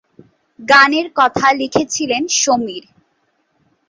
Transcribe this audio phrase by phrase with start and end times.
[0.59, 2.85] গানের কথা লিখেছিলেন সমীর।